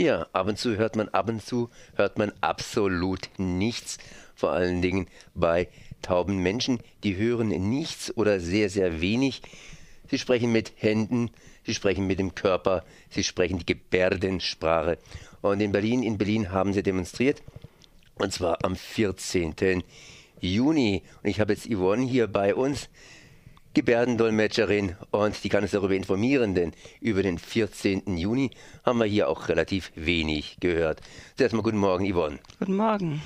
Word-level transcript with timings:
Ja, 0.00 0.28
ab 0.32 0.46
und 0.46 0.56
zu 0.56 0.76
hört 0.76 0.94
man, 0.94 1.08
ab 1.08 1.28
und 1.28 1.44
zu 1.44 1.70
hört 1.96 2.18
man 2.18 2.32
absolut 2.40 3.28
nichts. 3.36 3.98
Vor 4.36 4.52
allen 4.52 4.80
Dingen 4.80 5.08
bei 5.34 5.66
tauben 6.02 6.38
Menschen, 6.38 6.78
die 7.02 7.16
hören 7.16 7.48
nichts 7.48 8.16
oder 8.16 8.38
sehr, 8.38 8.70
sehr 8.70 9.00
wenig. 9.00 9.42
Sie 10.08 10.18
sprechen 10.18 10.52
mit 10.52 10.72
Händen, 10.76 11.32
sie 11.66 11.74
sprechen 11.74 12.06
mit 12.06 12.20
dem 12.20 12.36
Körper, 12.36 12.84
sie 13.10 13.24
sprechen 13.24 13.58
die 13.58 13.66
Gebärdensprache. 13.66 14.98
Und 15.42 15.60
in 15.60 15.72
Berlin, 15.72 16.04
in 16.04 16.16
Berlin 16.16 16.52
haben 16.52 16.72
sie 16.72 16.84
demonstriert. 16.84 17.42
Und 18.14 18.32
zwar 18.32 18.64
am 18.64 18.76
14. 18.76 19.82
Juni. 20.40 21.02
Und 21.24 21.30
ich 21.30 21.40
habe 21.40 21.54
jetzt 21.54 21.68
Yvonne 21.68 22.06
hier 22.06 22.28
bei 22.28 22.54
uns, 22.54 22.88
Gebärdendolmetscherin, 23.78 24.96
und 25.12 25.44
die 25.44 25.48
kann 25.48 25.62
uns 25.62 25.70
darüber 25.70 25.94
informieren, 25.94 26.56
denn 26.56 26.72
über 27.00 27.22
den 27.22 27.38
14. 27.38 28.16
Juni 28.16 28.50
haben 28.84 28.98
wir 28.98 29.06
hier 29.06 29.28
auch 29.28 29.48
relativ 29.48 29.92
wenig 29.94 30.56
gehört. 30.58 31.00
Zuerst 31.36 31.54
mal 31.54 31.62
guten 31.62 31.78
Morgen, 31.78 32.12
Yvonne. 32.12 32.40
Guten 32.58 32.74
Morgen. 32.74 33.22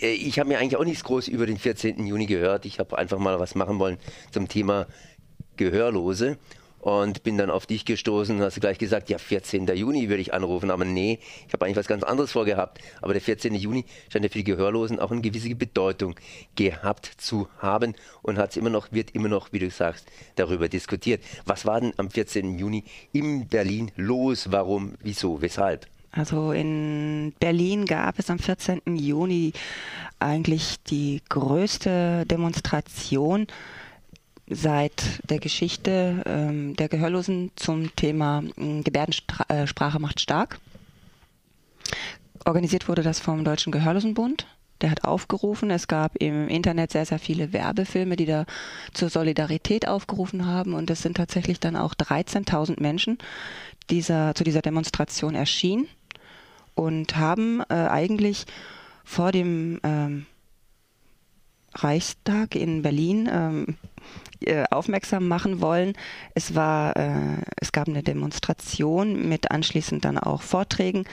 Äh, 0.00 0.12
ich 0.12 0.38
habe 0.38 0.48
mir 0.48 0.60
eigentlich 0.60 0.76
auch 0.76 0.84
nichts 0.84 1.02
groß 1.02 1.26
über 1.26 1.44
den 1.44 1.56
14. 1.56 2.06
Juni 2.06 2.26
gehört. 2.26 2.66
Ich 2.66 2.78
habe 2.78 2.96
einfach 2.96 3.18
mal 3.18 3.40
was 3.40 3.56
machen 3.56 3.80
wollen 3.80 3.98
zum 4.30 4.46
Thema 4.46 4.86
Gehörlose 5.56 6.38
und 6.80 7.22
bin 7.22 7.36
dann 7.36 7.50
auf 7.50 7.66
dich 7.66 7.84
gestoßen 7.84 8.36
und 8.36 8.42
hast 8.42 8.60
gleich 8.60 8.78
gesagt, 8.78 9.10
ja, 9.10 9.18
14. 9.18 9.66
Juni 9.68 10.08
würde 10.08 10.22
ich 10.22 10.32
anrufen, 10.32 10.70
aber 10.70 10.84
nee, 10.84 11.18
ich 11.46 11.52
habe 11.52 11.64
eigentlich 11.64 11.76
was 11.76 11.86
ganz 11.86 12.02
anderes 12.02 12.32
vorgehabt. 12.32 12.78
Aber 13.02 13.12
der 13.12 13.22
14. 13.22 13.54
Juni 13.54 13.84
scheint 14.10 14.24
ja 14.24 14.30
für 14.30 14.38
die 14.38 14.44
Gehörlosen 14.44 14.98
auch 14.98 15.10
eine 15.10 15.20
gewisse 15.20 15.54
Bedeutung 15.54 16.14
gehabt 16.56 17.06
zu 17.18 17.48
haben 17.58 17.94
und 18.22 18.38
hat 18.38 18.56
immer 18.56 18.70
noch, 18.70 18.92
wird 18.92 19.10
immer 19.12 19.28
noch, 19.28 19.52
wie 19.52 19.58
du 19.58 19.70
sagst, 19.70 20.06
darüber 20.36 20.68
diskutiert. 20.68 21.22
Was 21.44 21.66
war 21.66 21.80
denn 21.80 21.92
am 21.96 22.10
14. 22.10 22.58
Juni 22.58 22.84
in 23.12 23.46
Berlin 23.48 23.90
los? 23.96 24.50
Warum? 24.50 24.94
Wieso? 25.02 25.42
Weshalb? 25.42 25.86
Also 26.12 26.50
in 26.52 27.32
Berlin 27.38 27.86
gab 27.86 28.18
es 28.18 28.30
am 28.30 28.38
14. 28.38 28.80
Juni 28.96 29.52
eigentlich 30.18 30.82
die 30.82 31.22
größte 31.28 32.24
Demonstration 32.26 33.46
seit 34.50 35.30
der 35.30 35.38
Geschichte 35.38 36.22
ähm, 36.26 36.76
der 36.76 36.88
Gehörlosen 36.88 37.52
zum 37.56 37.94
Thema 37.94 38.42
äh, 38.56 38.82
Gebärdensprache 38.82 40.00
macht 40.00 40.20
stark. 40.20 40.58
Organisiert 42.44 42.88
wurde 42.88 43.02
das 43.02 43.20
vom 43.20 43.44
Deutschen 43.44 43.72
Gehörlosenbund. 43.72 44.46
Der 44.80 44.90
hat 44.90 45.04
aufgerufen. 45.04 45.70
Es 45.70 45.88
gab 45.88 46.16
im 46.16 46.48
Internet 46.48 46.90
sehr, 46.90 47.04
sehr 47.04 47.18
viele 47.18 47.52
Werbefilme, 47.52 48.16
die 48.16 48.26
da 48.26 48.46
zur 48.92 49.10
Solidarität 49.10 49.86
aufgerufen 49.86 50.46
haben. 50.46 50.74
Und 50.74 50.90
es 50.90 51.02
sind 51.02 51.16
tatsächlich 51.16 51.60
dann 51.60 51.76
auch 51.76 51.94
13.000 51.94 52.80
Menschen 52.80 53.18
dieser, 53.90 54.34
zu 54.34 54.42
dieser 54.42 54.62
Demonstration 54.62 55.34
erschienen 55.34 55.86
und 56.74 57.16
haben 57.16 57.60
äh, 57.68 57.74
eigentlich 57.74 58.46
vor 59.04 59.32
dem 59.32 59.80
ähm, 59.82 60.26
Reichstag 61.74 62.54
in 62.54 62.82
Berlin 62.82 63.28
ähm, 63.30 63.76
äh, 64.42 64.64
aufmerksam 64.70 65.28
machen 65.28 65.60
wollen. 65.60 65.94
Es 66.34 66.54
war, 66.54 66.96
äh, 66.96 67.42
es 67.60 67.72
gab 67.72 67.88
eine 67.88 68.02
Demonstration 68.02 69.28
mit 69.28 69.50
anschließend 69.50 70.04
dann 70.04 70.18
auch 70.18 70.42
Vorträgen. 70.42 71.04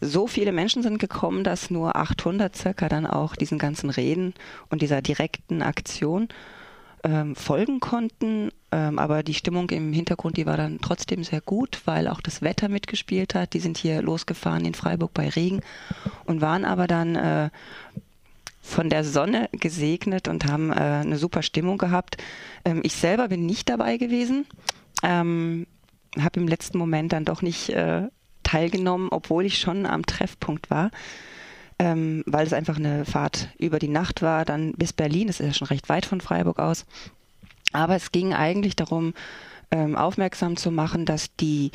So 0.00 0.26
viele 0.26 0.52
Menschen 0.52 0.82
sind 0.82 0.98
gekommen, 0.98 1.42
dass 1.42 1.70
nur 1.70 1.96
800 1.96 2.54
circa 2.54 2.88
dann 2.88 3.06
auch 3.06 3.34
diesen 3.34 3.58
ganzen 3.58 3.90
Reden 3.90 4.34
und 4.70 4.80
dieser 4.80 5.02
direkten 5.02 5.60
Aktion 5.60 6.28
ähm, 7.04 7.34
folgen 7.34 7.80
konnten. 7.80 8.50
Ähm, 8.70 8.98
aber 8.98 9.22
die 9.22 9.34
Stimmung 9.34 9.70
im 9.70 9.92
Hintergrund, 9.92 10.36
die 10.36 10.46
war 10.46 10.56
dann 10.56 10.78
trotzdem 10.80 11.24
sehr 11.24 11.40
gut, 11.40 11.80
weil 11.84 12.06
auch 12.06 12.20
das 12.20 12.42
Wetter 12.42 12.68
mitgespielt 12.68 13.34
hat. 13.34 13.54
Die 13.54 13.60
sind 13.60 13.78
hier 13.78 14.02
losgefahren 14.02 14.64
in 14.64 14.74
Freiburg 14.74 15.14
bei 15.14 15.28
Regen 15.28 15.60
und 16.26 16.40
waren 16.40 16.64
aber 16.64 16.86
dann 16.86 17.16
äh, 17.16 17.50
von 18.60 18.90
der 18.90 19.04
Sonne 19.04 19.48
gesegnet 19.52 20.28
und 20.28 20.46
haben 20.46 20.70
äh, 20.70 20.74
eine 20.74 21.16
super 21.16 21.42
Stimmung 21.42 21.78
gehabt. 21.78 22.16
Ähm, 22.64 22.80
ich 22.82 22.94
selber 22.94 23.28
bin 23.28 23.46
nicht 23.46 23.68
dabei 23.68 23.96
gewesen, 23.96 24.46
ähm, 25.02 25.66
habe 26.18 26.40
im 26.40 26.48
letzten 26.48 26.78
Moment 26.78 27.12
dann 27.12 27.24
doch 27.24 27.42
nicht 27.42 27.70
äh, 27.70 28.08
teilgenommen, 28.42 29.08
obwohl 29.10 29.44
ich 29.44 29.58
schon 29.58 29.86
am 29.86 30.06
Treffpunkt 30.06 30.70
war, 30.70 30.90
ähm, 31.78 32.24
weil 32.26 32.46
es 32.46 32.52
einfach 32.52 32.76
eine 32.76 33.04
Fahrt 33.04 33.50
über 33.58 33.78
die 33.78 33.88
Nacht 33.88 34.22
war, 34.22 34.44
dann 34.44 34.72
bis 34.72 34.92
Berlin, 34.92 35.28
das 35.28 35.40
ist 35.40 35.46
ja 35.46 35.52
schon 35.52 35.68
recht 35.68 35.88
weit 35.88 36.06
von 36.06 36.20
Freiburg 36.20 36.58
aus. 36.58 36.86
Aber 37.72 37.94
es 37.94 38.12
ging 38.12 38.32
eigentlich 38.32 38.76
darum, 38.76 39.14
ähm, 39.70 39.96
aufmerksam 39.96 40.56
zu 40.56 40.70
machen, 40.70 41.04
dass 41.04 41.34
die 41.36 41.70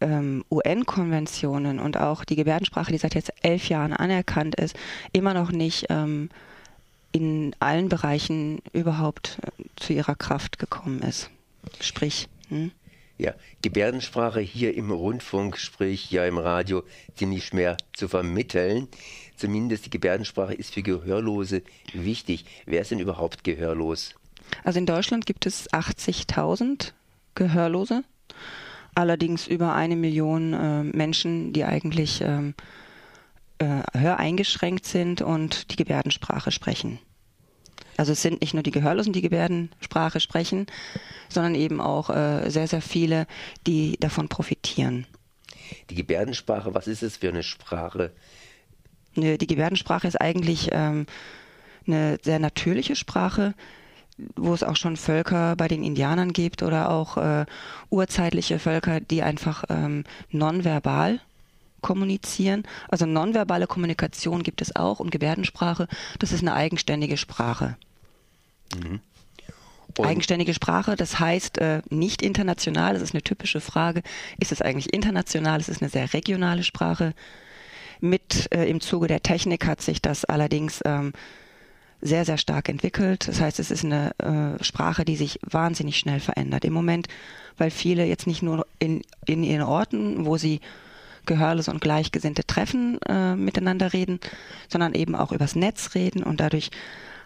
ähm, 0.00 0.44
UN-Konventionen 0.50 1.78
und 1.80 1.96
auch 1.96 2.24
die 2.24 2.36
Gebärdensprache, 2.36 2.92
die 2.92 2.98
seit 2.98 3.14
jetzt 3.14 3.32
elf 3.42 3.68
Jahren 3.68 3.92
anerkannt 3.92 4.54
ist, 4.54 4.76
immer 5.12 5.34
noch 5.34 5.50
nicht 5.50 5.86
ähm, 5.90 6.30
in 7.12 7.54
allen 7.58 7.88
Bereichen 7.88 8.60
überhaupt 8.72 9.38
äh, 9.42 9.64
zu 9.76 9.92
ihrer 9.92 10.14
Kraft 10.14 10.58
gekommen 10.58 11.02
ist. 11.02 11.30
Sprich. 11.80 12.28
Hm? 12.48 12.70
Ja, 13.18 13.34
Gebärdensprache 13.62 14.40
hier 14.40 14.76
im 14.76 14.92
Rundfunk, 14.92 15.58
sprich 15.58 16.10
ja 16.12 16.24
im 16.24 16.38
Radio, 16.38 16.84
ziemlich 17.16 17.46
schwer 17.46 17.76
zu 17.92 18.06
vermitteln. 18.06 18.86
Zumindest 19.36 19.86
die 19.86 19.90
Gebärdensprache 19.90 20.54
ist 20.54 20.74
für 20.74 20.82
Gehörlose 20.82 21.62
wichtig. 21.92 22.44
Wer 22.64 22.82
ist 22.82 22.92
denn 22.92 23.00
überhaupt 23.00 23.42
gehörlos? 23.42 24.14
Also 24.62 24.78
in 24.78 24.86
Deutschland 24.86 25.26
gibt 25.26 25.46
es 25.46 25.68
80.000 25.70 26.92
Gehörlose 27.34 28.04
allerdings 28.98 29.46
über 29.46 29.74
eine 29.74 29.96
Million 29.96 30.52
äh, 30.52 30.82
Menschen, 30.82 31.52
die 31.52 31.64
eigentlich 31.64 32.20
ähm, 32.20 32.54
äh, 33.58 33.82
höreingeschränkt 33.96 34.86
sind 34.86 35.22
und 35.22 35.70
die 35.70 35.76
Gebärdensprache 35.76 36.50
sprechen. 36.50 36.98
Also 37.96 38.12
es 38.12 38.22
sind 38.22 38.40
nicht 38.40 38.54
nur 38.54 38.62
die 38.62 38.72
Gehörlosen, 38.72 39.12
die 39.12 39.22
Gebärdensprache 39.22 40.20
sprechen, 40.20 40.66
sondern 41.28 41.54
eben 41.54 41.80
auch 41.80 42.10
äh, 42.10 42.50
sehr, 42.50 42.66
sehr 42.66 42.82
viele, 42.82 43.26
die 43.66 43.96
davon 44.00 44.28
profitieren. 44.28 45.06
Die 45.90 45.94
Gebärdensprache, 45.94 46.74
was 46.74 46.88
ist 46.88 47.02
es 47.02 47.16
für 47.16 47.28
eine 47.28 47.42
Sprache? 47.42 48.12
Die 49.16 49.46
Gebärdensprache 49.46 50.06
ist 50.06 50.20
eigentlich 50.20 50.70
ähm, 50.72 51.06
eine 51.86 52.18
sehr 52.22 52.38
natürliche 52.38 52.94
Sprache, 52.96 53.54
wo 54.36 54.52
es 54.52 54.62
auch 54.62 54.76
schon 54.76 54.96
Völker 54.96 55.56
bei 55.56 55.68
den 55.68 55.82
Indianern 55.82 56.32
gibt 56.32 56.62
oder 56.62 56.90
auch 56.90 57.16
äh, 57.16 57.46
urzeitliche 57.90 58.58
Völker, 58.58 59.00
die 59.00 59.22
einfach 59.22 59.64
ähm, 59.68 60.04
nonverbal 60.30 61.20
kommunizieren. 61.80 62.64
Also 62.88 63.06
nonverbale 63.06 63.66
Kommunikation 63.66 64.42
gibt 64.42 64.60
es 64.62 64.74
auch 64.74 65.00
und 65.00 65.10
Gebärdensprache, 65.10 65.88
das 66.18 66.32
ist 66.32 66.42
eine 66.42 66.54
eigenständige 66.54 67.16
Sprache. 67.16 67.76
Mhm. 68.76 69.00
Eigenständige 70.00 70.54
Sprache, 70.54 70.94
das 70.94 71.18
heißt 71.18 71.58
äh, 71.58 71.82
nicht 71.88 72.22
international, 72.22 72.94
das 72.94 73.02
ist 73.02 73.14
eine 73.14 73.22
typische 73.22 73.60
Frage. 73.60 74.02
Ist 74.38 74.52
es 74.52 74.62
eigentlich 74.62 74.92
international? 74.92 75.58
Es 75.58 75.68
ist 75.68 75.82
eine 75.82 75.88
sehr 75.88 76.12
regionale 76.12 76.62
Sprache. 76.62 77.14
Mit 78.00 78.48
äh, 78.52 78.66
im 78.66 78.80
Zuge 78.80 79.08
der 79.08 79.22
Technik 79.22 79.66
hat 79.66 79.80
sich 79.80 80.00
das 80.00 80.24
allerdings 80.24 80.80
ähm, 80.84 81.12
sehr, 82.00 82.24
sehr 82.24 82.38
stark 82.38 82.68
entwickelt. 82.68 83.26
Das 83.28 83.40
heißt, 83.40 83.58
es 83.58 83.70
ist 83.70 83.84
eine 83.84 84.12
äh, 84.18 84.62
Sprache, 84.62 85.04
die 85.04 85.16
sich 85.16 85.40
wahnsinnig 85.42 85.98
schnell 85.98 86.20
verändert. 86.20 86.64
Im 86.64 86.72
Moment, 86.72 87.08
weil 87.56 87.70
viele 87.70 88.04
jetzt 88.04 88.26
nicht 88.26 88.42
nur 88.42 88.66
in, 88.78 89.02
in 89.26 89.42
ihren 89.42 89.62
Orten, 89.62 90.24
wo 90.24 90.36
sie 90.36 90.60
Gehörlose 91.26 91.70
und 91.70 91.80
Gleichgesinnte 91.80 92.44
treffen, 92.44 92.98
äh, 93.02 93.36
miteinander 93.36 93.92
reden, 93.92 94.20
sondern 94.68 94.94
eben 94.94 95.14
auch 95.14 95.32
übers 95.32 95.56
Netz 95.56 95.94
reden 95.94 96.22
und 96.22 96.40
dadurch 96.40 96.70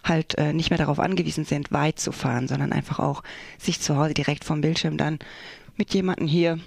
halt 0.04 0.36
äh, 0.38 0.52
nicht 0.52 0.70
mehr 0.70 0.78
darauf 0.78 0.98
angewiesen 0.98 1.44
sind, 1.44 1.70
weit 1.70 2.00
zu 2.00 2.10
fahren, 2.10 2.48
sondern 2.48 2.72
einfach 2.72 2.98
auch 2.98 3.22
sich 3.58 3.80
zu 3.80 3.96
Hause 3.96 4.14
direkt 4.14 4.44
vom 4.44 4.60
Bildschirm 4.60 4.96
dann 4.96 5.18
mit 5.76 5.94
jemandem 5.94 6.26
hier, 6.26 6.58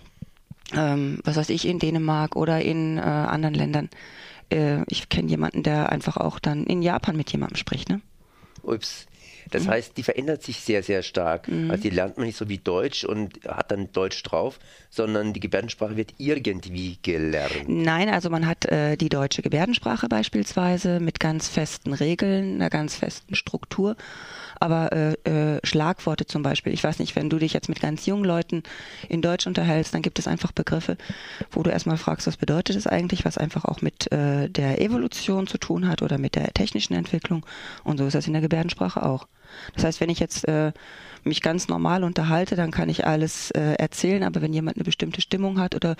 ähm, 0.74 1.20
was 1.24 1.36
weiß 1.36 1.50
ich, 1.50 1.68
in 1.68 1.80
Dänemark 1.80 2.36
oder 2.36 2.62
in 2.62 2.98
äh, 2.98 3.02
anderen 3.02 3.56
Ländern 3.56 3.90
äh, 4.50 4.84
ich 4.88 5.10
kenne 5.10 5.30
jemanden, 5.30 5.64
der 5.64 5.92
einfach 5.92 6.18
auch 6.18 6.40
dann 6.40 6.66
in 6.66 6.82
Japan 6.82 7.16
mit 7.16 7.32
jemandem 7.32 7.58
spricht. 7.58 7.90
Ne? 7.90 8.02
Ups. 8.64 9.06
Das 9.52 9.64
mhm. 9.64 9.70
heißt, 9.70 9.98
die 9.98 10.04
verändert 10.04 10.44
sich 10.44 10.60
sehr, 10.62 10.84
sehr 10.84 11.04
stark. 11.04 11.48
Mhm. 11.48 11.72
Also 11.72 11.84
die 11.84 11.90
lernt 11.90 12.18
man 12.18 12.26
nicht 12.26 12.38
so 12.38 12.50
wie 12.50 12.58
Deutsch 12.58 13.04
und 13.04 13.40
hat 13.48 13.72
dann 13.72 13.92
Deutsch 13.92 14.22
drauf, 14.24 14.60
sondern 14.90 15.34
die 15.34 15.40
Gebärdensprache 15.40 15.98
wird 15.98 16.14
irgendwie 16.18 16.98
gelernt. 17.02 17.68
Nein, 17.68 18.10
also 18.10 18.30
man 18.30 18.48
hat 18.48 18.66
äh, 18.66 18.96
die 18.98 19.10
deutsche 19.10 19.42
Gebärdensprache 19.42 20.08
beispielsweise 20.08 21.00
mit 21.00 21.20
ganz 21.20 21.48
festen 21.48 21.94
Regeln, 21.94 22.56
einer 22.56 22.70
ganz 22.70 22.96
festen 22.96 23.36
Struktur 23.36 23.96
aber 24.60 24.92
äh, 24.92 25.56
äh, 25.56 25.60
Schlagworte 25.64 26.26
zum 26.26 26.44
Beispiel. 26.44 26.74
Ich 26.74 26.84
weiß 26.84 27.00
nicht, 27.00 27.16
wenn 27.16 27.30
du 27.30 27.38
dich 27.38 27.54
jetzt 27.54 27.70
mit 27.70 27.82
ganz 27.82 28.06
jungen 28.06 28.26
Leuten 28.26 28.64
in 29.10 29.22
Deutsch 29.22 29.48
unterhältst, 29.48 29.94
dann 29.94 30.02
gibt 30.02 30.20
es 30.20 30.28
einfach 30.28 30.52
Begriffe, 30.52 30.98
wo 31.52 31.64
du 31.64 31.70
erstmal 31.70 31.98
fragst, 31.98 32.28
was 32.28 32.38
bedeutet 32.38 32.76
das 32.76 32.88
eigentlich, 32.88 33.26
was 33.26 33.38
einfach 33.38 33.66
auch 33.66 33.82
mit 33.82 34.12
äh, 34.12 34.50
der 34.50 34.82
Evolution 34.82 35.48
zu 35.48 35.58
tun 35.58 35.88
hat 35.88 36.02
oder 36.02 36.18
mit 36.18 36.36
der 36.36 36.54
technischen 36.54 36.94
Entwicklung. 36.94 37.46
Und 37.84 37.98
so 37.98 38.06
ist 38.06 38.16
das 38.16 38.28
in 38.28 38.34
der 38.34 38.42
Gebärdensprache 38.42 39.04
auch. 39.04 39.28
Das 39.74 39.84
heißt, 39.84 40.02
wenn 40.02 40.10
ich 40.10 40.20
jetzt 40.20 40.48
äh, 40.48 40.72
mich 41.24 41.42
ganz 41.42 41.68
normal 41.68 42.04
unterhalte, 42.04 42.56
dann 42.56 42.72
kann 42.72 42.90
ich 42.90 43.06
alles 43.08 43.52
äh, 43.52 43.74
erzählen, 43.74 44.24
aber 44.24 44.42
wenn 44.42 44.54
jemand 44.54 44.78
eine 44.78 44.84
bestimmte 44.84 45.22
Stimmung 45.22 45.60
hat 45.60 45.76
oder 45.76 45.96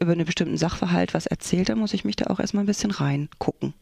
über 0.00 0.12
einen 0.12 0.26
bestimmten 0.26 0.56
Sachverhalt 0.56 1.14
was 1.14 1.26
erzählt, 1.26 1.68
dann 1.68 1.78
muss 1.78 1.94
ich 1.94 2.04
mich 2.04 2.16
da 2.16 2.26
auch 2.26 2.40
erstmal 2.40 2.64
ein 2.64 2.68
bisschen 2.68 2.90
reingucken 2.90 3.74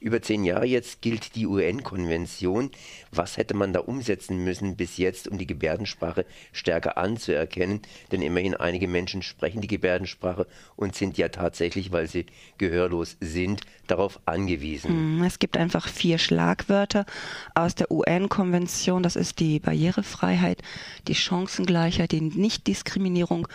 über 0.00 0.22
zehn 0.22 0.44
Jahre 0.44 0.64
jetzt 0.64 1.02
gilt 1.02 1.34
die 1.36 1.46
UN-Konvention. 1.46 2.70
Was 3.12 3.36
hätte 3.36 3.54
man 3.54 3.72
da 3.72 3.80
umsetzen 3.80 4.42
müssen 4.42 4.76
bis 4.76 4.96
jetzt, 4.96 5.28
um 5.28 5.36
die 5.36 5.46
Gebärdensprache 5.46 6.24
stärker 6.52 6.96
anzuerkennen? 6.96 7.82
Denn 8.10 8.22
immerhin 8.22 8.54
einige 8.54 8.88
Menschen 8.88 9.22
sprechen 9.22 9.60
die 9.60 9.68
Gebärdensprache 9.68 10.46
und 10.76 10.94
sind 10.94 11.18
ja 11.18 11.28
tatsächlich, 11.28 11.92
weil 11.92 12.08
sie 12.08 12.26
gehörlos 12.56 13.18
sind, 13.20 13.60
darauf 13.86 14.20
angewiesen. 14.24 14.90
Hm, 14.90 15.22
es 15.22 15.38
gibt 15.38 15.58
einfach 15.58 15.86
vier 15.86 16.18
Schlagwörter 16.18 17.04
aus 17.54 17.74
der 17.74 17.90
UN-Konvention. 17.90 19.02
Das 19.02 19.16
ist 19.16 19.38
die 19.38 19.60
Barrierefreiheit, 19.60 20.62
die 21.08 21.14
Chancengleichheit, 21.14 22.12
die 22.12 22.22
Nichtdiskriminierung 22.22 23.48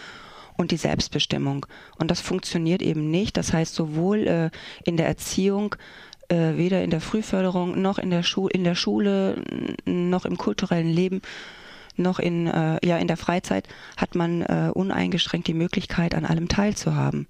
und 0.57 0.71
die 0.71 0.77
Selbstbestimmung. 0.77 1.65
Und 1.97 2.11
das 2.11 2.21
funktioniert 2.21 2.81
eben 2.81 3.09
nicht. 3.09 3.37
Das 3.37 3.53
heißt, 3.53 3.73
sowohl 3.73 4.27
äh, 4.27 4.49
in 4.83 4.97
der 4.97 5.07
Erziehung 5.07 5.75
äh, 6.29 6.57
weder 6.57 6.83
in 6.83 6.89
der 6.89 7.01
Frühförderung 7.01 7.81
noch 7.81 7.97
in 7.97 8.09
der, 8.09 8.23
Schu 8.23 8.47
in 8.47 8.63
der 8.63 8.75
Schule 8.75 9.41
noch 9.85 10.25
im 10.25 10.37
kulturellen 10.37 10.89
Leben 10.89 11.21
noch 11.97 12.19
in, 12.19 12.47
äh, 12.47 12.77
ja, 12.85 12.97
in 12.97 13.07
der 13.07 13.17
Freizeit 13.17 13.67
hat 13.97 14.15
man 14.15 14.41
äh, 14.41 14.69
uneingeschränkt 14.73 15.47
die 15.47 15.53
Möglichkeit, 15.53 16.13
an 16.13 16.25
allem 16.25 16.47
teilzuhaben. 16.47 17.27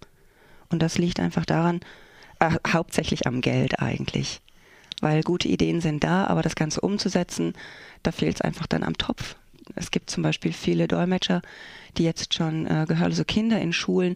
Und 0.69 0.81
das 0.81 0.97
liegt 0.97 1.19
einfach 1.19 1.45
daran, 1.45 1.81
äh, 2.39 2.51
hauptsächlich 2.67 3.27
am 3.27 3.41
Geld 3.41 3.79
eigentlich. 3.79 4.41
Weil 5.01 5.21
gute 5.23 5.47
Ideen 5.47 5.81
sind 5.81 6.03
da, 6.03 6.25
aber 6.25 6.41
das 6.41 6.55
Ganze 6.55 6.81
umzusetzen, 6.81 7.53
da 8.01 8.11
fehlt 8.11 8.35
es 8.35 8.41
einfach 8.41 8.65
dann 8.65 8.83
am 8.83 8.97
Topf. 8.97 9.35
Es 9.75 9.91
gibt 9.91 10.09
zum 10.09 10.23
Beispiel 10.23 10.53
viele 10.53 10.87
Dolmetscher, 10.87 11.41
die 11.97 12.03
jetzt 12.03 12.33
schon 12.33 12.65
äh, 12.65 12.85
gehörlose 12.87 13.25
Kinder 13.25 13.59
in 13.59 13.73
Schulen 13.73 14.15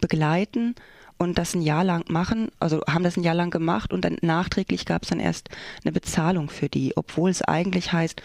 begleiten 0.00 0.74
und 1.20 1.36
das 1.36 1.54
ein 1.54 1.60
Jahr 1.60 1.84
lang 1.84 2.10
machen, 2.10 2.48
also 2.60 2.80
haben 2.88 3.04
das 3.04 3.18
ein 3.18 3.22
Jahr 3.22 3.34
lang 3.34 3.50
gemacht 3.50 3.92
und 3.92 4.06
dann 4.06 4.16
nachträglich 4.22 4.86
gab 4.86 5.02
es 5.02 5.10
dann 5.10 5.20
erst 5.20 5.50
eine 5.84 5.92
Bezahlung 5.92 6.48
für 6.48 6.70
die, 6.70 6.96
obwohl 6.96 7.28
es 7.28 7.42
eigentlich 7.42 7.92
heißt, 7.92 8.22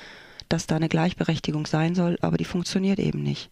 dass 0.48 0.66
da 0.66 0.78
eine 0.78 0.88
Gleichberechtigung 0.88 1.66
sein 1.66 1.94
soll, 1.94 2.18
aber 2.22 2.38
die 2.38 2.46
funktioniert 2.46 3.00
eben 3.00 3.22
nicht. 3.22 3.52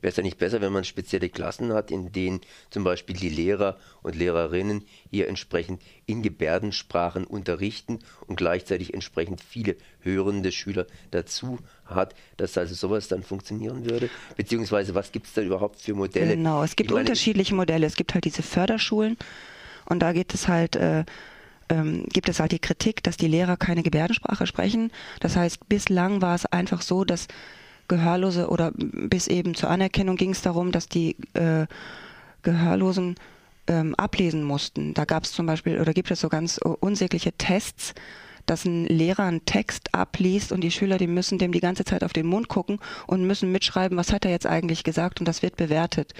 Wäre 0.00 0.10
es 0.10 0.16
ja 0.16 0.22
nicht 0.22 0.38
besser, 0.38 0.60
wenn 0.60 0.72
man 0.72 0.84
spezielle 0.84 1.28
Klassen 1.28 1.72
hat, 1.72 1.90
in 1.90 2.12
denen 2.12 2.40
zum 2.70 2.84
Beispiel 2.84 3.16
die 3.16 3.28
Lehrer 3.28 3.78
und 4.02 4.14
Lehrerinnen 4.14 4.84
hier 5.10 5.28
entsprechend 5.28 5.82
in 6.06 6.22
Gebärdensprachen 6.22 7.24
unterrichten 7.24 8.00
und 8.26 8.36
gleichzeitig 8.36 8.94
entsprechend 8.94 9.40
viele 9.40 9.76
hörende 10.00 10.52
Schüler 10.52 10.86
dazu 11.10 11.58
hat, 11.84 12.14
dass 12.36 12.58
also 12.58 12.74
sowas 12.74 13.08
dann 13.08 13.22
funktionieren 13.22 13.88
würde? 13.88 14.10
Beziehungsweise 14.36 14.94
was 14.94 15.12
gibt 15.12 15.26
es 15.26 15.32
da 15.32 15.42
überhaupt 15.42 15.80
für 15.80 15.94
Modelle? 15.94 16.36
Genau, 16.36 16.62
es 16.62 16.76
gibt 16.76 16.92
unterschiedliche 16.92 17.54
Modelle. 17.54 17.86
Es 17.86 17.96
gibt 17.96 18.14
halt 18.14 18.24
diese 18.24 18.42
Förderschulen 18.42 19.16
und 19.86 20.00
da 20.00 20.12
geht 20.12 20.34
es 20.34 20.48
halt. 20.48 20.76
Äh, 20.76 21.04
ähm, 21.70 22.04
gibt 22.12 22.28
es 22.28 22.40
halt 22.40 22.52
die 22.52 22.58
Kritik, 22.58 23.02
dass 23.02 23.16
die 23.16 23.26
Lehrer 23.26 23.56
keine 23.56 23.82
Gebärdensprache 23.82 24.46
sprechen. 24.46 24.92
Das 25.20 25.34
heißt, 25.34 25.66
bislang 25.66 26.20
war 26.20 26.34
es 26.34 26.44
einfach 26.44 26.82
so, 26.82 27.04
dass 27.04 27.26
Gehörlose 27.88 28.48
oder 28.48 28.72
bis 28.74 29.26
eben 29.28 29.54
zur 29.54 29.70
Anerkennung 29.70 30.16
ging 30.16 30.30
es 30.30 30.42
darum, 30.42 30.72
dass 30.72 30.88
die 30.88 31.16
äh, 31.34 31.66
Gehörlosen 32.42 33.16
ähm, 33.66 33.94
ablesen 33.96 34.44
mussten. 34.44 34.94
Da 34.94 35.04
gab 35.04 35.24
es 35.24 35.32
zum 35.32 35.46
Beispiel 35.46 35.80
oder 35.80 35.92
gibt 35.92 36.10
es 36.10 36.20
so 36.20 36.28
ganz 36.28 36.58
unsägliche 36.58 37.32
Tests, 37.32 37.94
dass 38.46 38.64
ein 38.64 38.84
Lehrer 38.84 39.24
einen 39.24 39.44
Text 39.44 39.94
abliest 39.94 40.52
und 40.52 40.60
die 40.60 40.70
Schüler, 40.70 40.98
die 40.98 41.06
müssen 41.06 41.38
dem 41.38 41.52
die 41.52 41.60
ganze 41.60 41.84
Zeit 41.84 42.04
auf 42.04 42.12
den 42.12 42.26
Mund 42.26 42.48
gucken 42.48 42.78
und 43.06 43.26
müssen 43.26 43.50
mitschreiben, 43.52 43.96
was 43.96 44.12
hat 44.12 44.24
er 44.24 44.30
jetzt 44.30 44.46
eigentlich 44.46 44.84
gesagt 44.84 45.20
und 45.20 45.26
das 45.26 45.42
wird 45.42 45.56
bewertet, 45.56 46.12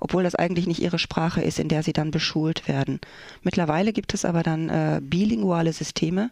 obwohl 0.00 0.24
das 0.24 0.34
eigentlich 0.34 0.66
nicht 0.66 0.82
ihre 0.82 0.98
Sprache 0.98 1.40
ist, 1.40 1.58
in 1.58 1.68
der 1.68 1.82
sie 1.82 1.92
dann 1.92 2.10
beschult 2.10 2.66
werden. 2.68 3.00
Mittlerweile 3.42 3.92
gibt 3.92 4.14
es 4.14 4.24
aber 4.24 4.42
dann 4.42 4.68
äh, 4.68 5.00
bilinguale 5.02 5.72
Systeme, 5.72 6.30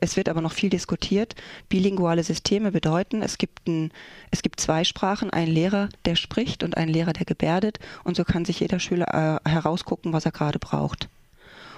es 0.00 0.16
wird 0.16 0.28
aber 0.28 0.40
noch 0.40 0.52
viel 0.52 0.70
diskutiert. 0.70 1.34
Bilinguale 1.68 2.22
Systeme 2.22 2.72
bedeuten, 2.72 3.22
es 3.22 3.38
gibt, 3.38 3.66
ein, 3.66 3.92
es 4.30 4.42
gibt 4.42 4.60
zwei 4.60 4.84
Sprachen, 4.84 5.30
ein 5.30 5.48
Lehrer, 5.48 5.88
der 6.04 6.16
spricht 6.16 6.62
und 6.62 6.76
ein 6.76 6.88
Lehrer, 6.88 7.12
der 7.12 7.24
gebärdet. 7.24 7.78
Und 8.04 8.16
so 8.16 8.24
kann 8.24 8.44
sich 8.44 8.60
jeder 8.60 8.78
Schüler 8.78 9.40
äh, 9.44 9.48
herausgucken, 9.48 10.12
was 10.12 10.24
er 10.24 10.32
gerade 10.32 10.58
braucht. 10.58 11.08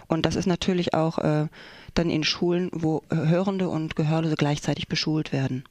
Und 0.09 0.25
das 0.25 0.37
ist 0.37 0.47
natürlich 0.47 0.95
auch 0.95 1.19
äh, 1.19 1.49
dann 1.95 2.11
in 2.11 2.25
Schulen, 2.25 2.71
wo 2.73 3.03
Hörende 3.11 3.69
und 3.69 3.95
Gehörlose 3.95 4.37
gleichzeitig 4.37 4.89
beschult 4.89 5.33
werden. 5.33 5.65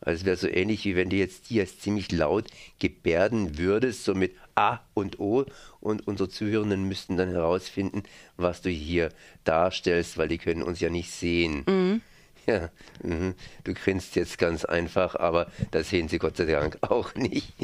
Also 0.00 0.20
es 0.20 0.24
wäre 0.24 0.36
so 0.36 0.48
ähnlich, 0.48 0.84
wie 0.84 0.96
wenn 0.96 1.10
du 1.10 1.16
jetzt 1.16 1.46
hier 1.46 1.66
ziemlich 1.66 2.12
laut 2.12 2.46
gebärden 2.78 3.58
würdest, 3.58 4.04
so 4.04 4.14
mit 4.14 4.32
A 4.54 4.80
und 4.94 5.20
O 5.20 5.46
und 5.80 6.06
unsere 6.06 6.28
Zuhörenden 6.28 6.84
müssten 6.84 7.16
dann 7.16 7.30
herausfinden, 7.30 8.02
was 8.36 8.62
du 8.62 8.70
hier 8.70 9.10
darstellst, 9.44 10.18
weil 10.18 10.28
die 10.28 10.38
können 10.38 10.62
uns 10.62 10.80
ja 10.80 10.90
nicht 10.90 11.10
sehen. 11.10 11.64
Mhm. 11.66 12.00
Ja, 12.46 12.68
mh. 13.02 13.32
du 13.64 13.72
grinst 13.72 14.16
jetzt 14.16 14.36
ganz 14.36 14.66
einfach, 14.66 15.14
aber 15.14 15.50
das 15.70 15.88
sehen 15.88 16.08
sie 16.08 16.18
Gott 16.18 16.36
sei 16.36 16.44
Dank 16.44 16.76
auch 16.82 17.14
nicht. 17.14 17.54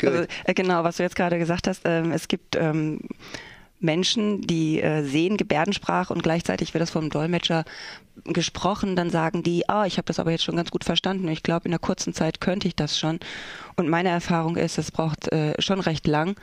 Also, 0.00 0.26
äh, 0.44 0.54
genau, 0.54 0.84
was 0.84 0.98
du 0.98 1.02
jetzt 1.02 1.16
gerade 1.16 1.38
gesagt 1.38 1.66
hast, 1.66 1.82
ähm, 1.86 2.12
es 2.12 2.28
gibt 2.28 2.54
ähm, 2.54 3.00
Menschen, 3.78 4.40
die 4.42 4.80
äh, 4.80 5.02
sehen 5.02 5.36
Gebärdensprache 5.36 6.12
und 6.12 6.22
gleichzeitig 6.22 6.74
wird 6.74 6.82
das 6.82 6.90
vom 6.90 7.10
Dolmetscher 7.10 7.64
gesprochen, 8.24 8.96
dann 8.96 9.10
sagen 9.10 9.42
die, 9.42 9.68
ah, 9.68 9.84
ich 9.86 9.98
habe 9.98 10.06
das 10.06 10.18
aber 10.18 10.30
jetzt 10.30 10.44
schon 10.44 10.56
ganz 10.56 10.70
gut 10.70 10.84
verstanden. 10.84 11.28
Ich 11.28 11.42
glaube, 11.42 11.66
in 11.66 11.72
einer 11.72 11.78
kurzen 11.78 12.14
Zeit 12.14 12.40
könnte 12.40 12.68
ich 12.68 12.74
das 12.74 12.98
schon. 12.98 13.20
Und 13.76 13.88
meine 13.88 14.08
Erfahrung 14.08 14.56
ist, 14.56 14.78
es 14.78 14.90
braucht 14.90 15.30
äh, 15.32 15.60
schon 15.60 15.80
recht 15.80 16.06
lang, 16.06 16.36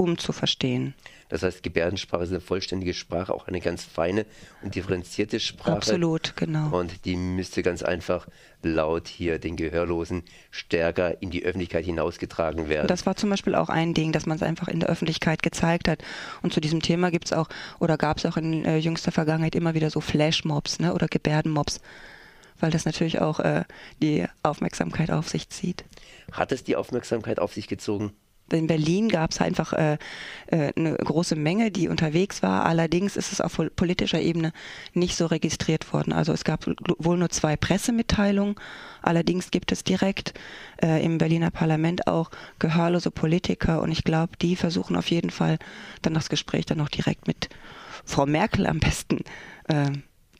um 0.00 0.16
zu 0.16 0.32
verstehen. 0.32 0.94
Das 1.28 1.42
heißt, 1.42 1.62
Gebärdensprache 1.62 2.24
ist 2.24 2.30
eine 2.30 2.40
vollständige 2.40 2.94
Sprache, 2.94 3.32
auch 3.32 3.46
eine 3.46 3.60
ganz 3.60 3.84
feine 3.84 4.24
und 4.62 4.74
differenzierte 4.74 5.38
Sprache. 5.38 5.72
Absolut, 5.72 6.34
genau. 6.36 6.76
Und 6.76 7.04
die 7.04 7.16
müsste 7.16 7.62
ganz 7.62 7.82
einfach 7.82 8.26
laut 8.62 9.06
hier 9.06 9.38
den 9.38 9.56
Gehörlosen 9.56 10.22
stärker 10.50 11.22
in 11.22 11.30
die 11.30 11.44
Öffentlichkeit 11.44 11.84
hinausgetragen 11.84 12.68
werden. 12.68 12.88
Das 12.88 13.06
war 13.06 13.14
zum 13.14 13.30
Beispiel 13.30 13.54
auch 13.54 13.68
ein 13.68 13.94
Ding, 13.94 14.10
dass 14.10 14.26
man 14.26 14.36
es 14.36 14.42
einfach 14.42 14.68
in 14.68 14.80
der 14.80 14.88
Öffentlichkeit 14.88 15.42
gezeigt 15.42 15.86
hat. 15.86 16.02
Und 16.42 16.52
zu 16.52 16.60
diesem 16.60 16.80
Thema 16.80 17.10
gibt 17.10 17.26
es 17.26 17.32
auch 17.32 17.48
oder 17.78 17.96
gab 17.96 18.16
es 18.16 18.26
auch 18.26 18.38
in 18.38 18.64
äh, 18.64 18.78
jüngster 18.78 19.12
Vergangenheit 19.12 19.54
immer 19.54 19.74
wieder 19.74 19.90
so 19.90 20.00
Flashmobs 20.00 20.80
ne, 20.80 20.94
oder 20.94 21.06
Gebärdenmobs 21.06 21.80
weil 22.62 22.70
das 22.70 22.84
natürlich 22.84 23.22
auch 23.22 23.40
äh, 23.40 23.64
die 24.02 24.26
Aufmerksamkeit 24.42 25.10
auf 25.10 25.30
sich 25.30 25.48
zieht. 25.48 25.84
Hat 26.30 26.52
es 26.52 26.62
die 26.62 26.76
Aufmerksamkeit 26.76 27.40
auf 27.40 27.54
sich 27.54 27.68
gezogen? 27.68 28.12
In 28.52 28.66
Berlin 28.66 29.08
gab 29.08 29.30
es 29.30 29.40
einfach 29.40 29.72
äh, 29.72 29.98
äh, 30.46 30.72
eine 30.76 30.94
große 30.96 31.36
Menge, 31.36 31.70
die 31.70 31.88
unterwegs 31.88 32.42
war. 32.42 32.66
Allerdings 32.66 33.16
ist 33.16 33.32
es 33.32 33.40
auf 33.40 33.60
politischer 33.76 34.20
Ebene 34.20 34.52
nicht 34.94 35.16
so 35.16 35.26
registriert 35.26 35.92
worden. 35.92 36.12
Also 36.12 36.32
es 36.32 36.44
gab 36.44 36.66
wohl 36.66 37.16
nur 37.16 37.30
zwei 37.30 37.56
Pressemitteilungen. 37.56 38.56
Allerdings 39.02 39.50
gibt 39.50 39.72
es 39.72 39.84
direkt 39.84 40.34
äh, 40.82 41.04
im 41.04 41.18
Berliner 41.18 41.50
Parlament 41.50 42.06
auch 42.06 42.30
gehörlose 42.58 43.10
Politiker 43.10 43.80
und 43.82 43.90
ich 43.92 44.04
glaube, 44.04 44.36
die 44.40 44.56
versuchen 44.56 44.96
auf 44.96 45.10
jeden 45.10 45.30
Fall 45.30 45.58
dann 46.02 46.14
das 46.14 46.28
Gespräch 46.28 46.66
dann 46.66 46.78
noch 46.78 46.88
direkt 46.88 47.26
mit 47.26 47.48
Frau 48.04 48.26
Merkel 48.26 48.66
am 48.66 48.80
besten 48.80 49.18
äh, 49.68 49.90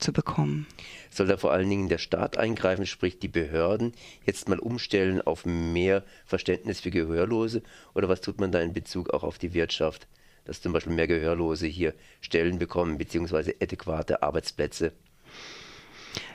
zu 0.01 0.13
bekommen. 0.13 0.67
Soll 1.11 1.27
da 1.27 1.37
vor 1.37 1.53
allen 1.53 1.69
Dingen 1.69 1.89
der 1.89 1.99
Staat 1.99 2.37
eingreifen, 2.37 2.87
sprich 2.87 3.19
die 3.19 3.29
Behörden, 3.29 3.93
jetzt 4.25 4.49
mal 4.49 4.59
umstellen 4.59 5.21
auf 5.21 5.47
mehr 5.47 6.05
Verständnis 6.25 6.81
für 6.81 6.91
Gehörlose? 6.91 7.63
Oder 7.95 8.09
was 8.09 8.21
tut 8.21 8.41
man 8.41 8.53
da 8.53 8.61
in 8.61 8.73
Bezug 8.73 9.11
auch 9.11 9.23
auf 9.23 9.39
die 9.39 9.55
Wirtschaft, 9.55 10.07
dass 10.45 10.63
zum 10.63 10.73
Beispiel 10.73 10.95
mehr 10.95 11.07
Gehörlose 11.07 11.67
hier 11.67 11.95
Stellen 12.21 12.59
bekommen, 12.59 12.99
beziehungsweise 12.99 13.55
adäquate 13.61 14.23
Arbeitsplätze? 14.23 14.93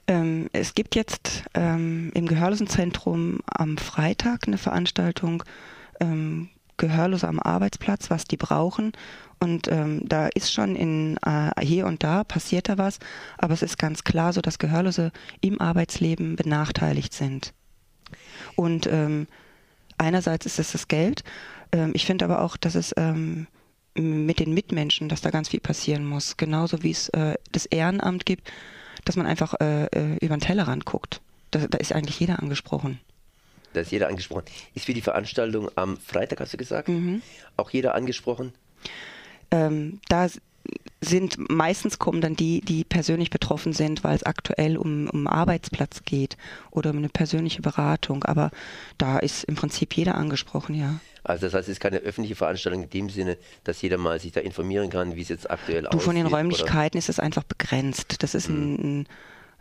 Ähm, 0.07 0.49
es 0.53 0.75
gibt 0.75 0.95
jetzt 0.95 1.43
ähm, 1.53 2.11
im 2.13 2.27
Gehörlosenzentrum 2.27 3.39
am 3.47 3.77
Freitag 3.77 4.47
eine 4.47 4.57
Veranstaltung 4.57 5.43
ähm, 5.99 6.49
Gehörlose 6.77 7.27
am 7.27 7.39
Arbeitsplatz, 7.39 8.09
was 8.09 8.25
die 8.25 8.37
brauchen. 8.37 8.93
Und 9.39 9.67
ähm, 9.67 10.01
da 10.07 10.27
ist 10.27 10.51
schon 10.51 10.75
in 10.75 11.17
äh, 11.25 11.51
hier 11.61 11.85
und 11.85 12.03
da 12.03 12.23
passiert 12.23 12.69
da 12.69 12.77
was, 12.77 12.99
aber 13.37 13.53
es 13.53 13.61
ist 13.61 13.77
ganz 13.77 14.03
klar 14.03 14.33
so, 14.33 14.41
dass 14.41 14.59
Gehörlose 14.59 15.11
im 15.41 15.59
Arbeitsleben 15.59 16.35
benachteiligt 16.35 17.13
sind. 17.13 17.53
Und 18.55 18.87
ähm, 18.87 19.27
einerseits 19.97 20.45
ist 20.45 20.59
es 20.59 20.71
das 20.71 20.87
Geld. 20.87 21.23
Ähm, 21.71 21.91
ich 21.93 22.05
finde 22.05 22.25
aber 22.25 22.41
auch, 22.41 22.57
dass 22.57 22.75
es 22.75 22.93
ähm, 22.97 23.47
mit 23.95 24.39
den 24.39 24.53
Mitmenschen, 24.53 25.09
dass 25.09 25.21
da 25.21 25.29
ganz 25.29 25.49
viel 25.49 25.61
passieren 25.61 26.05
muss. 26.05 26.37
Genauso 26.37 26.83
wie 26.83 26.91
es 26.91 27.09
äh, 27.09 27.35
das 27.51 27.65
Ehrenamt 27.65 28.25
gibt, 28.25 28.51
dass 29.05 29.15
man 29.15 29.25
einfach 29.25 29.53
äh, 29.59 29.85
äh 29.85 30.17
über 30.25 30.35
den 30.35 30.41
Tellerrand 30.41 30.85
guckt. 30.85 31.21
Da, 31.51 31.67
da 31.67 31.77
ist 31.77 31.93
eigentlich 31.93 32.19
jeder 32.19 32.39
angesprochen. 32.39 32.99
Da 33.75 33.81
ist 33.81 33.91
jeder 33.91 34.07
angesprochen. 34.07 34.45
Ist 34.73 34.85
für 34.85 34.93
die 34.93 35.01
Veranstaltung 35.01 35.69
am 35.75 35.97
Freitag, 35.97 36.39
hast 36.39 36.53
du 36.53 36.57
gesagt, 36.57 36.87
mhm. 36.87 37.21
auch 37.57 37.69
jeder 37.69 37.95
angesprochen? 37.95 38.53
Ähm, 39.51 39.99
da 40.09 40.27
sind 41.01 41.37
meistens 41.49 41.99
kommen 41.99 42.21
dann 42.21 42.35
die, 42.35 42.61
die 42.61 42.83
persönlich 42.83 43.29
betroffen 43.29 43.73
sind, 43.73 44.03
weil 44.03 44.15
es 44.15 44.23
aktuell 44.23 44.77
um, 44.77 45.07
um 45.09 45.27
Arbeitsplatz 45.27 46.03
geht 46.03 46.37
oder 46.71 46.89
um 46.89 46.97
eine 46.97 47.09
persönliche 47.09 47.61
Beratung. 47.61 48.23
Aber 48.23 48.49
da 48.97 49.19
ist 49.19 49.43
im 49.43 49.55
Prinzip 49.55 49.95
jeder 49.95 50.15
angesprochen, 50.15 50.73
ja. 50.75 50.99
Also 51.23 51.47
das 51.47 51.53
heißt, 51.53 51.67
es 51.67 51.73
ist 51.73 51.79
keine 51.79 51.97
öffentliche 51.97 52.35
Veranstaltung 52.35 52.83
in 52.83 52.89
dem 52.89 53.09
Sinne, 53.09 53.37
dass 53.63 53.81
jeder 53.81 53.97
mal 53.97 54.19
sich 54.19 54.31
da 54.31 54.41
informieren 54.41 54.89
kann, 54.89 55.15
wie 55.15 55.21
es 55.21 55.29
jetzt 55.29 55.49
aktuell 55.49 55.83
du, 55.83 55.89
aussieht. 55.89 56.01
Von 56.01 56.15
den 56.15 56.27
Räumlichkeiten 56.27 56.97
oder? 56.97 56.99
ist 56.99 57.09
es 57.09 57.19
einfach 57.19 57.43
begrenzt. 57.43 58.23
Das 58.23 58.35
ist 58.35 58.49
Mhm. 58.49 58.55
ein, 58.55 58.99
ein 58.99 59.07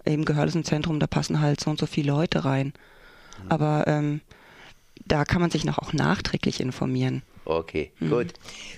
im 0.04 0.25
Gehörlosenzentrum, 0.25 1.00
da 1.00 1.06
passen 1.06 1.40
halt 1.40 1.61
so 1.61 1.71
und 1.71 1.80
so 1.80 1.87
viele 1.87 2.12
Leute 2.12 2.44
rein. 2.44 2.75
Aber 3.49 3.85
ähm, 3.87 4.21
da 5.07 5.25
kann 5.25 5.41
man 5.41 5.50
sich 5.50 5.64
noch 5.64 5.79
auch 5.79 5.93
nachträglich 5.93 6.61
informieren. 6.61 7.23
Okay, 7.45 7.93
Mhm. 8.00 8.11
gut. 8.11 8.26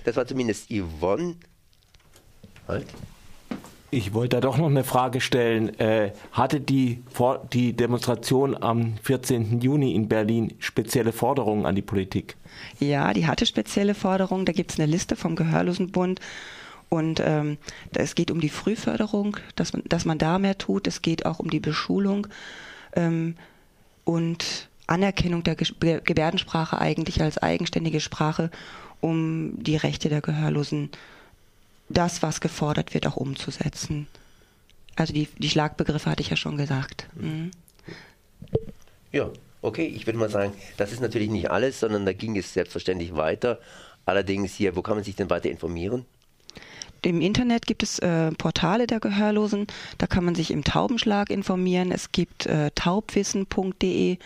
Das 0.05 0.15
war 0.17 0.25
zumindest 0.27 0.69
Yvonne. 0.71 1.35
Halt. 2.67 2.85
Ich 3.89 4.13
wollte 4.13 4.35
da 4.35 4.41
doch 4.41 4.57
noch 4.57 4.65
eine 4.67 4.83
Frage 4.83 5.21
stellen. 5.21 5.79
Äh, 5.79 6.11
hatte 6.33 6.59
die, 6.59 7.01
Vor 7.09 7.47
die 7.53 7.71
Demonstration 7.71 8.61
am 8.61 8.97
14. 9.03 9.61
Juni 9.61 9.95
in 9.95 10.09
Berlin 10.09 10.53
spezielle 10.59 11.13
Forderungen 11.13 11.65
an 11.65 11.75
die 11.75 11.81
Politik? 11.81 12.35
Ja, 12.79 13.13
die 13.13 13.25
hatte 13.27 13.45
spezielle 13.45 13.95
Forderungen. 13.95 14.45
Da 14.45 14.51
gibt 14.51 14.71
es 14.73 14.79
eine 14.79 14.91
Liste 14.91 15.15
vom 15.15 15.37
Gehörlosenbund. 15.37 16.19
Und 16.89 17.21
ähm, 17.23 17.57
es 17.93 18.15
geht 18.15 18.29
um 18.31 18.41
die 18.41 18.49
Frühförderung, 18.49 19.37
dass 19.55 19.71
man, 19.71 19.83
dass 19.87 20.03
man 20.03 20.17
da 20.17 20.37
mehr 20.39 20.57
tut. 20.57 20.87
Es 20.87 21.01
geht 21.01 21.25
auch 21.25 21.39
um 21.39 21.49
die 21.49 21.59
Beschulung 21.61 22.27
ähm, 22.93 23.35
und 24.07 24.69
Anerkennung 24.87 25.43
der 25.43 25.55
Gebärdensprache 25.55 26.79
eigentlich 26.79 27.21
als 27.21 27.37
eigenständige 27.37 27.99
Sprache, 27.99 28.49
um 29.01 29.61
die 29.61 29.75
Rechte 29.75 30.07
der 30.07 30.21
Gehörlosen, 30.21 30.89
das, 31.89 32.23
was 32.23 32.39
gefordert 32.39 32.93
wird, 32.93 33.05
auch 33.05 33.17
umzusetzen. 33.17 34.07
Also 34.95 35.13
die, 35.13 35.27
die 35.37 35.49
Schlagbegriffe 35.49 36.09
hatte 36.09 36.21
ich 36.21 36.29
ja 36.29 36.37
schon 36.37 36.55
gesagt. 36.55 37.07
Mhm. 37.15 37.51
Ja, 39.11 39.29
okay, 39.61 39.85
ich 39.85 40.07
würde 40.07 40.19
mal 40.19 40.29
sagen, 40.29 40.53
das 40.77 40.93
ist 40.93 41.01
natürlich 41.01 41.29
nicht 41.29 41.51
alles, 41.51 41.81
sondern 41.81 42.05
da 42.05 42.13
ging 42.13 42.37
es 42.37 42.53
selbstverständlich 42.53 43.13
weiter. 43.13 43.59
Allerdings 44.05 44.53
hier, 44.53 44.77
wo 44.77 44.81
kann 44.81 44.95
man 44.95 45.03
sich 45.03 45.17
denn 45.17 45.29
weiter 45.29 45.49
informieren? 45.49 46.05
Im 47.01 47.21
Internet 47.21 47.65
gibt 47.65 47.83
es 47.83 47.99
äh, 47.99 48.31
Portale 48.31 48.87
der 48.87 48.99
Gehörlosen, 48.99 49.67
da 49.97 50.07
kann 50.07 50.25
man 50.25 50.35
sich 50.35 50.51
im 50.51 50.63
Taubenschlag 50.63 51.29
informieren. 51.29 51.91
Es 51.91 52.11
gibt 52.11 52.45
äh, 52.45 52.71
taubwissen.de, 52.75 54.17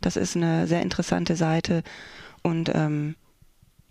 das 0.00 0.16
ist 0.16 0.36
eine 0.36 0.66
sehr 0.66 0.82
interessante 0.82 1.36
Seite. 1.36 1.82
Und 2.42 2.70
ähm, 2.74 3.16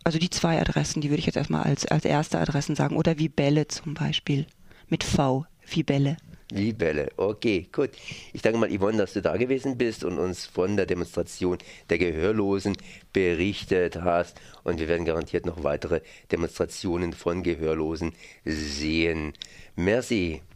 also 0.03 0.19
die 0.19 0.29
zwei 0.29 0.59
Adressen, 0.59 1.01
die 1.01 1.09
würde 1.09 1.19
ich 1.19 1.25
jetzt 1.25 1.37
erstmal 1.37 1.63
als, 1.63 1.85
als 1.85 2.05
erste 2.05 2.39
Adressen 2.39 2.75
sagen. 2.75 2.97
Oder 2.97 3.17
Vibelle 3.19 3.67
zum 3.67 3.93
Beispiel. 3.93 4.45
Mit 4.89 5.03
V, 5.03 5.45
Vibelle. 5.65 6.17
Libelle, 6.53 7.09
okay, 7.17 7.67
gut. 7.71 7.89
Ich 8.31 8.43
danke 8.43 8.59
mal, 8.59 8.69
Yvonne, 8.69 8.99
dass 8.99 9.13
du 9.13 9.23
da 9.23 9.37
gewesen 9.37 9.75
bist 9.75 10.03
und 10.03 10.19
uns 10.19 10.45
von 10.45 10.77
der 10.77 10.85
Demonstration 10.85 11.57
der 11.89 11.97
Gehörlosen 11.97 12.77
berichtet 13.11 13.95
hast. 14.01 14.39
Und 14.63 14.79
wir 14.79 14.87
werden 14.87 15.03
garantiert 15.03 15.47
noch 15.47 15.63
weitere 15.63 16.01
Demonstrationen 16.31 17.13
von 17.13 17.41
Gehörlosen 17.41 18.13
sehen. 18.45 19.33
Merci. 19.75 20.43